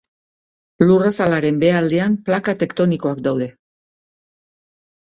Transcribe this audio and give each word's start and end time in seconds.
Lurrazalaren 0.85 1.61
behealdean 1.65 2.17
plaka 2.31 2.59
tektonikoak 2.65 3.25
daude. 3.31 3.53